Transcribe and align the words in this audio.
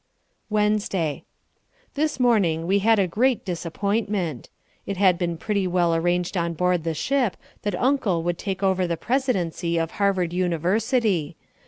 Wednesday 0.49 1.25
This 1.93 2.19
morning 2.19 2.65
we 2.65 2.79
had 2.79 2.97
a 2.97 3.05
great 3.07 3.45
disappointment. 3.45 4.49
It 4.87 4.97
had 4.97 5.15
been 5.19 5.37
pretty 5.37 5.67
well 5.67 5.93
arranged 5.93 6.35
on 6.35 6.55
board 6.55 6.83
the 6.83 6.95
ship 6.95 7.37
that 7.61 7.79
Uncle 7.79 8.23
would 8.23 8.39
take 8.39 8.63
over 8.63 8.87
the 8.87 8.97
presidency 8.97 9.77
of 9.77 9.91
Harvard 9.91 10.33
University. 10.33 11.35